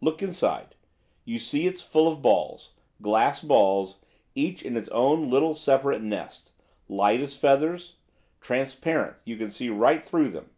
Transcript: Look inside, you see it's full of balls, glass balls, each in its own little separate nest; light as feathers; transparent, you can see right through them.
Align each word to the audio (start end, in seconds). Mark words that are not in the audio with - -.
Look 0.00 0.22
inside, 0.22 0.74
you 1.26 1.38
see 1.38 1.66
it's 1.66 1.82
full 1.82 2.08
of 2.10 2.22
balls, 2.22 2.72
glass 3.02 3.42
balls, 3.42 3.98
each 4.34 4.62
in 4.62 4.74
its 4.74 4.88
own 4.88 5.28
little 5.28 5.52
separate 5.52 6.00
nest; 6.00 6.52
light 6.88 7.20
as 7.20 7.36
feathers; 7.36 7.96
transparent, 8.40 9.18
you 9.26 9.36
can 9.36 9.50
see 9.52 9.68
right 9.68 10.02
through 10.02 10.30
them. 10.30 10.48